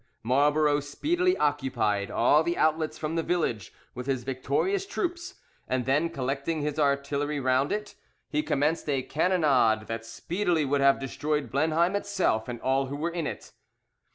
[0.23, 5.35] Marlborough speedily occupied all the outlets from the village with his victorious troops,
[5.67, 7.93] and then, collecting his artillery round it,
[8.27, 13.11] he commenced a cannonade that speedily would have destroyed Blenheim itself and all who were
[13.11, 13.51] in it.